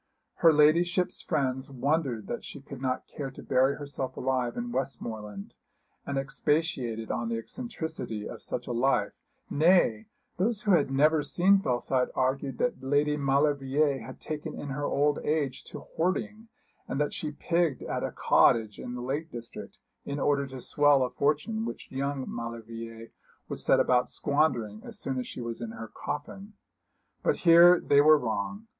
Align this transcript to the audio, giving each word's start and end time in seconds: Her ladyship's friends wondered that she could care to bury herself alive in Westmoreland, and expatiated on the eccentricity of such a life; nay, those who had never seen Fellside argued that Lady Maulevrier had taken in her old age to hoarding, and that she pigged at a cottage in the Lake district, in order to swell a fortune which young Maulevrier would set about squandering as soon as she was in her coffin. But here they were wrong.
Her 0.37 0.51
ladyship's 0.51 1.21
friends 1.21 1.69
wondered 1.69 2.25
that 2.25 2.43
she 2.43 2.59
could 2.59 2.83
care 3.15 3.29
to 3.29 3.43
bury 3.43 3.75
herself 3.75 4.17
alive 4.17 4.57
in 4.57 4.71
Westmoreland, 4.71 5.53
and 6.07 6.17
expatiated 6.17 7.11
on 7.11 7.29
the 7.29 7.37
eccentricity 7.37 8.27
of 8.27 8.41
such 8.41 8.65
a 8.65 8.71
life; 8.71 9.11
nay, 9.47 10.07
those 10.37 10.63
who 10.63 10.71
had 10.71 10.89
never 10.89 11.21
seen 11.21 11.59
Fellside 11.59 12.07
argued 12.15 12.57
that 12.57 12.81
Lady 12.81 13.15
Maulevrier 13.15 13.99
had 13.99 14.19
taken 14.19 14.59
in 14.59 14.69
her 14.69 14.85
old 14.85 15.19
age 15.19 15.63
to 15.65 15.81
hoarding, 15.81 16.47
and 16.87 16.99
that 16.99 17.13
she 17.13 17.31
pigged 17.33 17.83
at 17.83 18.03
a 18.03 18.09
cottage 18.11 18.79
in 18.79 18.95
the 18.95 19.01
Lake 19.03 19.29
district, 19.29 19.77
in 20.03 20.19
order 20.19 20.47
to 20.47 20.59
swell 20.61 21.03
a 21.03 21.11
fortune 21.11 21.63
which 21.63 21.91
young 21.91 22.27
Maulevrier 22.27 23.11
would 23.49 23.59
set 23.59 23.79
about 23.79 24.09
squandering 24.09 24.81
as 24.83 24.97
soon 24.97 25.19
as 25.19 25.27
she 25.27 25.41
was 25.41 25.61
in 25.61 25.69
her 25.73 25.89
coffin. 25.89 26.53
But 27.21 27.35
here 27.45 27.79
they 27.79 28.01
were 28.01 28.17
wrong. 28.17 28.65